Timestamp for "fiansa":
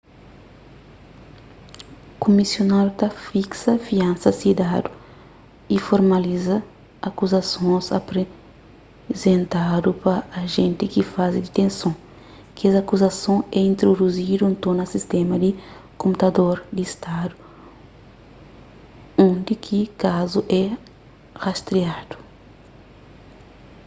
3.87-4.29